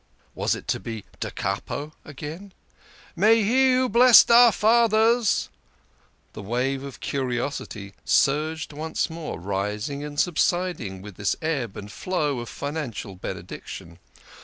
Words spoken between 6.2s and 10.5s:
The wave of curiosity surged once more, rising and sub